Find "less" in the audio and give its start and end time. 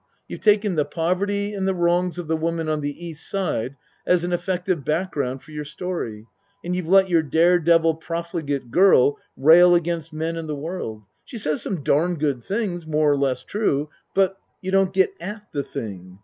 13.15-13.43